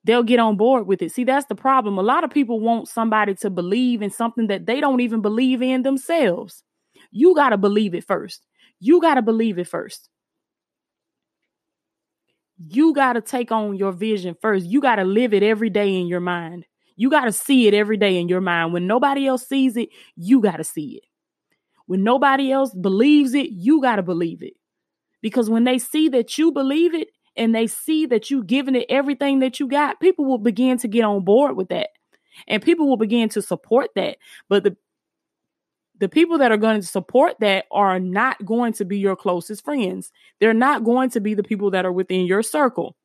They'll 0.03 0.23
get 0.23 0.41
on 0.41 0.57
board 0.57 0.85
with 0.85 1.01
it. 1.01 1.13
See, 1.13 1.23
that's 1.23 1.47
the 1.47 1.55
problem. 1.55 1.97
A 1.97 2.01
lot 2.01 2.25
of 2.25 2.29
people 2.29 2.59
want 2.59 2.89
somebody 2.89 3.35
to 3.35 3.49
believe 3.49 4.01
in 4.01 4.09
something 4.09 4.47
that 4.47 4.65
they 4.65 4.81
don't 4.81 4.99
even 4.99 5.21
believe 5.21 5.61
in 5.61 5.83
themselves. 5.83 6.61
You 7.09 7.33
got 7.35 7.51
to 7.51 7.57
believe 7.57 7.95
it 7.95 8.03
first. 8.03 8.45
You 8.81 8.99
got 8.99 9.13
to 9.13 9.21
believe 9.21 9.57
it 9.57 9.69
first 9.69 10.09
you 12.57 12.93
got 12.93 13.13
to 13.13 13.21
take 13.21 13.51
on 13.51 13.75
your 13.75 13.91
vision 13.91 14.35
first. 14.41 14.65
You 14.65 14.81
got 14.81 14.95
to 14.95 15.03
live 15.03 15.33
it 15.33 15.43
every 15.43 15.69
day 15.69 15.95
in 15.95 16.07
your 16.07 16.19
mind. 16.19 16.65
You 16.95 17.09
got 17.09 17.25
to 17.25 17.31
see 17.31 17.67
it 17.67 17.73
every 17.73 17.97
day 17.97 18.17
in 18.17 18.27
your 18.27 18.41
mind. 18.41 18.73
When 18.73 18.87
nobody 18.87 19.27
else 19.27 19.47
sees 19.47 19.77
it, 19.77 19.89
you 20.15 20.41
got 20.41 20.57
to 20.57 20.63
see 20.63 20.97
it. 20.97 21.03
When 21.85 22.03
nobody 22.03 22.51
else 22.51 22.73
believes 22.73 23.33
it, 23.33 23.49
you 23.51 23.81
got 23.81 23.97
to 23.97 24.03
believe 24.03 24.41
it. 24.41 24.53
Because 25.21 25.49
when 25.49 25.63
they 25.63 25.79
see 25.79 26.09
that 26.09 26.37
you 26.37 26.51
believe 26.51 26.93
it 26.93 27.09
and 27.35 27.53
they 27.53 27.67
see 27.67 28.05
that 28.07 28.29
you 28.31 28.43
giving 28.43 28.75
it 28.75 28.85
everything 28.89 29.39
that 29.39 29.59
you 29.59 29.67
got, 29.67 29.99
people 29.99 30.25
will 30.25 30.37
begin 30.37 30.77
to 30.79 30.87
get 30.87 31.03
on 31.03 31.23
board 31.23 31.55
with 31.55 31.69
that. 31.69 31.89
And 32.47 32.61
people 32.61 32.87
will 32.87 32.97
begin 32.97 33.29
to 33.29 33.41
support 33.41 33.89
that. 33.95 34.17
But 34.49 34.63
the 34.63 34.75
the 35.99 36.09
people 36.09 36.37
that 36.37 36.51
are 36.51 36.57
going 36.57 36.81
to 36.81 36.87
support 36.87 37.35
that 37.39 37.65
are 37.71 37.99
not 37.99 38.45
going 38.45 38.73
to 38.73 38.85
be 38.85 38.97
your 38.97 39.15
closest 39.15 39.63
friends. 39.63 40.11
They're 40.39 40.53
not 40.53 40.83
going 40.83 41.09
to 41.11 41.19
be 41.19 41.33
the 41.33 41.43
people 41.43 41.71
that 41.71 41.85
are 41.85 41.91
within 41.91 42.25
your 42.25 42.43
circle. 42.43 42.95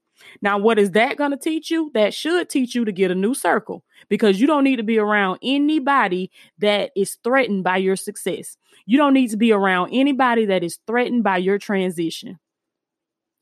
Now, 0.41 0.59
what 0.59 0.79
is 0.79 0.93
that 0.93 1.17
going 1.17 1.31
to 1.31 1.37
teach 1.37 1.71
you? 1.71 1.91
That 1.95 2.15
should 2.15 2.49
teach 2.49 2.75
you 2.75 2.85
to 2.85 2.93
get 2.93 3.11
a 3.11 3.15
new 3.15 3.35
circle 3.35 3.85
because 4.09 4.41
you 4.41 4.47
don't 4.47 4.65
need 4.65 4.77
to 4.77 4.83
be 4.83 4.99
around 4.99 5.39
anybody 5.43 6.31
that 6.59 6.91
is 6.97 7.17
threatened 7.25 7.65
by 7.65 7.79
your 7.79 7.97
success. 7.97 8.57
You 8.87 8.99
don't 8.99 9.15
need 9.15 9.31
to 9.31 9.37
be 9.37 9.53
around 9.53 9.91
anybody 9.93 10.47
that 10.47 10.63
is 10.63 10.79
threatened 10.87 11.25
by 11.25 11.39
your 11.39 11.59
transition. 11.59 12.39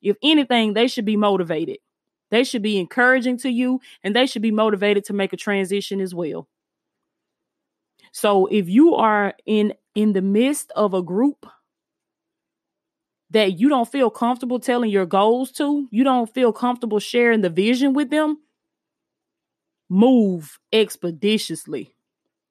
If 0.00 0.16
anything, 0.23 0.73
they 0.73 0.88
should 0.88 1.04
be 1.04 1.16
motivated. 1.16 1.78
They 2.30 2.45
should 2.45 2.62
be 2.62 2.78
encouraging 2.78 3.38
to 3.38 3.50
you 3.50 3.80
and 4.02 4.14
they 4.14 4.26
should 4.26 4.42
be 4.42 4.52
motivated 4.52 5.04
to 5.07 5.12
make 5.12 5.33
a 5.33 5.37
transition 5.37 6.00
as 6.00 6.14
well. 6.14 6.49
So 8.12 8.46
if 8.46 8.68
you 8.68 8.94
are 8.94 9.34
in 9.46 9.74
in 9.94 10.12
the 10.12 10.22
midst 10.22 10.70
of 10.76 10.94
a 10.94 11.02
group 11.02 11.46
that 13.30 13.58
you 13.58 13.68
don't 13.68 13.90
feel 13.90 14.10
comfortable 14.10 14.58
telling 14.58 14.90
your 14.90 15.06
goals 15.06 15.52
to, 15.52 15.86
you 15.90 16.04
don't 16.04 16.32
feel 16.32 16.52
comfortable 16.52 16.98
sharing 16.98 17.40
the 17.40 17.50
vision 17.50 17.92
with 17.92 18.10
them, 18.10 18.38
move 19.88 20.58
expeditiously. 20.72 21.94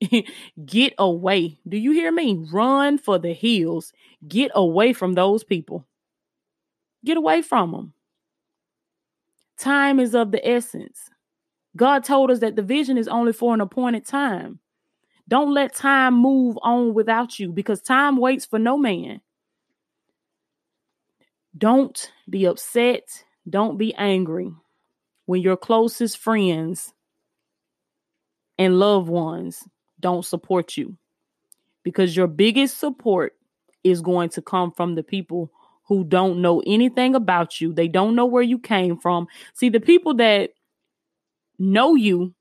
Get 0.66 0.94
away. 0.98 1.60
Do 1.68 1.78
you 1.78 1.92
hear 1.92 2.12
me? 2.12 2.46
Run 2.52 2.98
for 2.98 3.20
the 3.20 3.34
hills. 3.34 3.92
Get 4.26 4.52
away 4.56 4.94
from 4.94 5.14
those 5.14 5.44
people. 5.44 5.86
Get 7.04 7.18
away 7.18 7.42
from 7.42 7.72
them. 7.72 7.94
Time 9.58 10.00
is 10.00 10.16
of 10.16 10.32
the 10.32 10.48
essence. 10.48 11.10
God 11.76 12.04
told 12.04 12.32
us 12.32 12.40
that 12.40 12.56
the 12.56 12.62
vision 12.62 12.98
is 12.98 13.08
only 13.08 13.34
for 13.34 13.54
an 13.54 13.62
appointed 13.62 14.06
time. 14.06 14.60
Don't 15.30 15.54
let 15.54 15.76
time 15.76 16.16
move 16.16 16.58
on 16.64 16.96
without 16.96 17.38
you 17.40 17.52
because 17.52 17.82
time 17.82 18.18
waits 18.18 18.46
for 18.46 18.58
no 18.58 18.78
man. 18.78 19.22
Don't 21.56 22.12
be 22.28 22.46
upset. 22.46 23.24
Don't 23.48 23.78
be 23.78 23.94
angry 23.94 24.52
when 25.28 25.42
your 25.42 25.56
closest 25.56 26.18
friends 26.18 26.94
and 28.58 28.80
loved 28.80 29.08
ones 29.08 29.64
don't 30.00 30.26
support 30.26 30.76
you 30.76 30.98
because 31.84 32.16
your 32.16 32.28
biggest 32.28 32.80
support 32.80 33.34
is 33.84 34.02
going 34.02 34.30
to 34.30 34.42
come 34.42 34.72
from 34.72 34.96
the 34.96 35.04
people 35.04 35.52
who 35.84 36.04
don't 36.04 36.42
know 36.42 36.64
anything 36.66 37.14
about 37.14 37.62
you. 37.62 37.72
They 37.72 37.88
don't 37.88 38.16
know 38.16 38.26
where 38.26 38.44
you 38.44 38.58
came 38.58 38.98
from. 38.98 39.28
See, 39.54 39.70
the 39.70 39.80
people 39.80 40.16
that 40.16 40.52
know 41.60 41.94
you, 41.94 42.34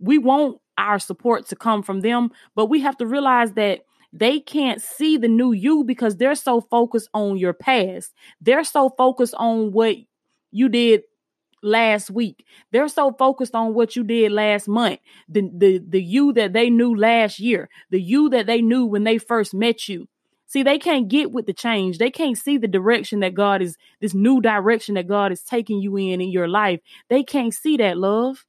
we 0.00 0.18
won't 0.18 0.60
our 0.78 0.98
support 0.98 1.46
to 1.48 1.56
come 1.56 1.82
from 1.82 2.00
them. 2.00 2.30
But 2.54 2.66
we 2.66 2.80
have 2.80 2.96
to 2.98 3.06
realize 3.06 3.52
that 3.54 3.80
they 4.12 4.40
can't 4.40 4.80
see 4.80 5.18
the 5.18 5.28
new 5.28 5.52
you 5.52 5.84
because 5.84 6.16
they're 6.16 6.34
so 6.34 6.62
focused 6.62 7.10
on 7.12 7.36
your 7.36 7.52
past. 7.52 8.14
They're 8.40 8.64
so 8.64 8.90
focused 8.96 9.34
on 9.34 9.72
what 9.72 9.96
you 10.50 10.68
did 10.68 11.02
last 11.62 12.10
week. 12.10 12.44
They're 12.72 12.88
so 12.88 13.12
focused 13.12 13.54
on 13.54 13.74
what 13.74 13.96
you 13.96 14.04
did 14.04 14.32
last 14.32 14.68
month, 14.68 15.00
the 15.28 15.50
the 15.54 15.80
the 15.86 16.02
you 16.02 16.32
that 16.34 16.52
they 16.52 16.70
knew 16.70 16.94
last 16.94 17.38
year, 17.38 17.68
the 17.90 18.00
you 18.00 18.30
that 18.30 18.46
they 18.46 18.62
knew 18.62 18.86
when 18.86 19.04
they 19.04 19.18
first 19.18 19.54
met 19.54 19.88
you. 19.88 20.08
See, 20.46 20.62
they 20.62 20.78
can't 20.78 21.08
get 21.08 21.30
with 21.30 21.44
the 21.44 21.52
change. 21.52 21.98
They 21.98 22.10
can't 22.10 22.38
see 22.38 22.56
the 22.56 22.68
direction 22.68 23.20
that 23.20 23.34
God 23.34 23.60
is 23.60 23.76
this 24.00 24.14
new 24.14 24.40
direction 24.40 24.94
that 24.94 25.06
God 25.06 25.30
is 25.30 25.42
taking 25.42 25.80
you 25.80 25.96
in 25.96 26.22
in 26.22 26.30
your 26.30 26.48
life. 26.48 26.80
They 27.10 27.22
can't 27.22 27.52
see 27.52 27.76
that 27.78 27.98
love 27.98 28.46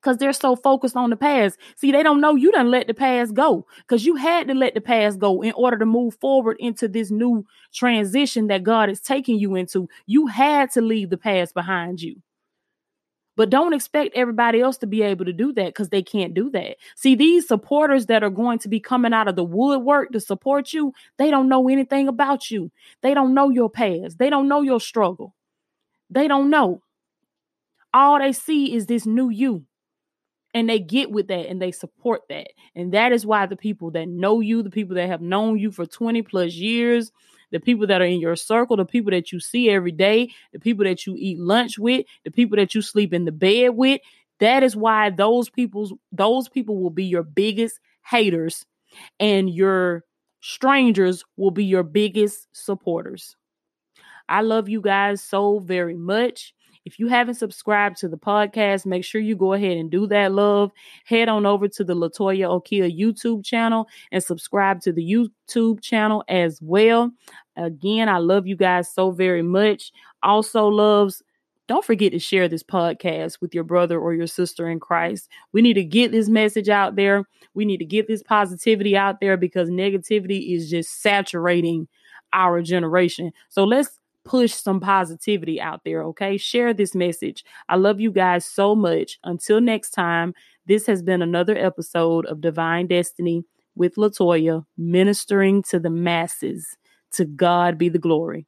because 0.00 0.16
they're 0.16 0.32
so 0.32 0.56
focused 0.56 0.96
on 0.96 1.10
the 1.10 1.16
past. 1.16 1.58
See, 1.76 1.92
they 1.92 2.02
don't 2.02 2.20
know 2.20 2.34
you 2.34 2.52
done 2.52 2.70
let 2.70 2.86
the 2.86 2.94
past 2.94 3.34
go 3.34 3.66
because 3.78 4.04
you 4.04 4.16
had 4.16 4.48
to 4.48 4.54
let 4.54 4.74
the 4.74 4.80
past 4.80 5.18
go 5.18 5.42
in 5.42 5.52
order 5.52 5.78
to 5.78 5.86
move 5.86 6.14
forward 6.20 6.56
into 6.58 6.88
this 6.88 7.10
new 7.10 7.44
transition 7.72 8.46
that 8.48 8.64
God 8.64 8.88
is 8.88 9.00
taking 9.00 9.38
you 9.38 9.54
into. 9.54 9.88
You 10.06 10.26
had 10.26 10.70
to 10.72 10.80
leave 10.80 11.10
the 11.10 11.18
past 11.18 11.54
behind 11.54 12.00
you. 12.00 12.16
But 13.36 13.48
don't 13.48 13.72
expect 13.72 14.16
everybody 14.16 14.60
else 14.60 14.76
to 14.78 14.86
be 14.86 15.02
able 15.02 15.24
to 15.24 15.32
do 15.32 15.52
that 15.54 15.66
because 15.66 15.88
they 15.88 16.02
can't 16.02 16.34
do 16.34 16.50
that. 16.50 16.76
See, 16.94 17.14
these 17.14 17.48
supporters 17.48 18.06
that 18.06 18.22
are 18.22 18.28
going 18.30 18.58
to 18.58 18.68
be 18.68 18.80
coming 18.80 19.14
out 19.14 19.28
of 19.28 19.36
the 19.36 19.44
woodwork 19.44 20.12
to 20.12 20.20
support 20.20 20.72
you, 20.72 20.92
they 21.16 21.30
don't 21.30 21.48
know 21.48 21.68
anything 21.68 22.08
about 22.08 22.50
you. 22.50 22.70
They 23.02 23.14
don't 23.14 23.32
know 23.32 23.48
your 23.48 23.70
past. 23.70 24.18
They 24.18 24.28
don't 24.28 24.48
know 24.48 24.60
your 24.60 24.80
struggle. 24.80 25.34
They 26.10 26.28
don't 26.28 26.50
know. 26.50 26.82
All 27.94 28.18
they 28.18 28.32
see 28.32 28.74
is 28.74 28.86
this 28.86 29.06
new 29.06 29.30
you 29.30 29.64
and 30.54 30.68
they 30.68 30.78
get 30.78 31.10
with 31.10 31.28
that 31.28 31.48
and 31.48 31.60
they 31.60 31.72
support 31.72 32.22
that. 32.28 32.48
And 32.74 32.92
that 32.92 33.12
is 33.12 33.24
why 33.24 33.46
the 33.46 33.56
people 33.56 33.90
that 33.92 34.08
know 34.08 34.40
you 34.40 34.62
the 34.62 34.70
people 34.70 34.96
that 34.96 35.08
have 35.08 35.20
known 35.20 35.58
you 35.58 35.70
for 35.70 35.86
20 35.86 36.22
plus 36.22 36.54
years 36.54 37.12
the 37.52 37.58
people 37.58 37.84
that 37.88 38.00
are 38.00 38.04
in 38.04 38.20
your 38.20 38.36
circle 38.36 38.76
the 38.76 38.84
people 38.84 39.10
that 39.10 39.32
you 39.32 39.40
see 39.40 39.70
every 39.70 39.90
day 39.90 40.30
the 40.52 40.60
people 40.60 40.84
that 40.84 41.04
you 41.04 41.16
eat 41.18 41.36
lunch 41.38 41.80
with 41.80 42.06
the 42.24 42.30
people 42.30 42.56
that 42.56 42.76
you 42.76 42.80
sleep 42.80 43.12
in 43.12 43.24
the 43.24 43.32
bed 43.32 43.70
with 43.70 44.00
that 44.40 44.62
is 44.62 44.74
why 44.74 45.10
those 45.10 45.48
people's 45.50 45.92
those 46.10 46.48
people 46.48 46.80
will 46.80 46.90
be 46.90 47.04
your 47.04 47.22
biggest 47.22 47.78
haters 48.04 48.66
and 49.20 49.50
your 49.50 50.04
strangers 50.40 51.22
will 51.36 51.50
be 51.50 51.64
your 51.64 51.82
biggest 51.82 52.48
supporters. 52.52 53.36
I 54.28 54.40
love 54.42 54.68
you 54.68 54.80
guys 54.80 55.22
so 55.22 55.58
very 55.58 55.96
much 55.96 56.54
if 56.84 56.98
you 56.98 57.08
haven't 57.08 57.34
subscribed 57.34 57.98
to 57.98 58.08
the 58.08 58.16
podcast, 58.16 58.86
make 58.86 59.04
sure 59.04 59.20
you 59.20 59.36
go 59.36 59.52
ahead 59.52 59.76
and 59.76 59.90
do 59.90 60.06
that, 60.06 60.32
love. 60.32 60.72
Head 61.04 61.28
on 61.28 61.46
over 61.46 61.68
to 61.68 61.84
the 61.84 61.94
Latoya 61.94 62.48
Okia 62.48 62.96
YouTube 62.96 63.44
channel 63.44 63.86
and 64.10 64.22
subscribe 64.22 64.80
to 64.82 64.92
the 64.92 65.04
YouTube 65.04 65.82
channel 65.82 66.24
as 66.28 66.58
well. 66.62 67.12
Again, 67.56 68.08
I 68.08 68.18
love 68.18 68.46
you 68.46 68.56
guys 68.56 68.92
so 68.92 69.10
very 69.10 69.42
much. 69.42 69.92
Also, 70.22 70.66
loves, 70.66 71.22
don't 71.68 71.84
forget 71.84 72.10
to 72.12 72.18
share 72.18 72.48
this 72.48 72.64
podcast 72.64 73.40
with 73.40 73.54
your 73.54 73.62
brother 73.62 74.00
or 74.00 74.12
your 74.12 74.26
sister 74.26 74.68
in 74.68 74.80
Christ. 74.80 75.28
We 75.52 75.62
need 75.62 75.74
to 75.74 75.84
get 75.84 76.10
this 76.10 76.28
message 76.28 76.68
out 76.68 76.96
there. 76.96 77.24
We 77.54 77.64
need 77.64 77.78
to 77.78 77.84
get 77.84 78.08
this 78.08 78.22
positivity 78.24 78.96
out 78.96 79.20
there 79.20 79.36
because 79.36 79.70
negativity 79.70 80.52
is 80.54 80.68
just 80.68 81.00
saturating 81.00 81.86
our 82.32 82.62
generation. 82.62 83.32
So 83.50 83.62
let's 83.64 83.99
push 84.24 84.52
some 84.52 84.80
positivity 84.80 85.60
out 85.60 85.80
there, 85.84 86.02
okay? 86.04 86.36
Share 86.36 86.74
this 86.74 86.94
message. 86.94 87.44
I 87.68 87.76
love 87.76 88.00
you 88.00 88.10
guys 88.10 88.44
so 88.44 88.74
much. 88.74 89.18
Until 89.24 89.60
next 89.60 89.90
time, 89.90 90.34
this 90.66 90.86
has 90.86 91.02
been 91.02 91.22
another 91.22 91.56
episode 91.56 92.26
of 92.26 92.40
Divine 92.40 92.86
Destiny 92.86 93.44
with 93.74 93.96
Latoya, 93.96 94.64
ministering 94.76 95.62
to 95.64 95.78
the 95.78 95.90
masses. 95.90 96.76
To 97.14 97.24
God 97.24 97.76
be 97.76 97.88
the 97.88 97.98
glory. 97.98 98.46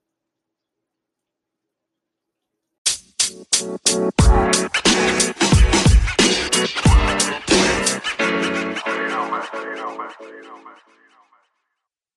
You 3.42 3.68
know, 9.08 9.30
man. 9.30 9.42
You 9.52 9.74
know, 9.74 9.98
man. 9.98 10.10
You 10.20 10.42
know, 10.42 10.56
man. 10.62 10.76